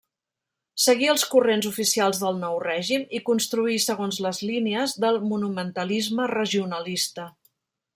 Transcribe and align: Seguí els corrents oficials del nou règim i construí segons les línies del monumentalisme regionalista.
Seguí 0.85 1.09
els 1.11 1.25
corrents 1.33 1.67
oficials 1.71 2.23
del 2.23 2.41
nou 2.45 2.57
règim 2.65 3.05
i 3.19 3.21
construí 3.29 3.79
segons 3.87 4.21
les 4.29 4.43
línies 4.53 4.99
del 5.07 5.25
monumentalisme 5.31 6.31
regionalista. 6.39 7.33